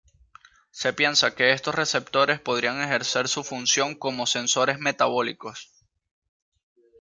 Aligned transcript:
Se 0.71 0.93
piensa 0.93 1.35
que 1.35 1.51
estos 1.53 1.75
receptores 1.75 2.39
podrían 2.39 2.81
ejercer 2.81 3.27
su 3.27 3.43
función 3.43 3.93
como 3.93 4.25
sensores 4.25 4.79
metabólicos. 4.79 5.69